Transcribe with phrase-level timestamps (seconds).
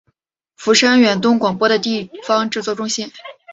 [0.55, 3.11] 釜山远东广播的地方制作中心。